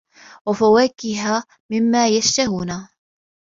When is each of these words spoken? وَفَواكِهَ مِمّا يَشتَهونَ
وَفَواكِهَ 0.45 1.43
مِمّا 1.71 2.07
يَشتَهونَ 2.09 2.89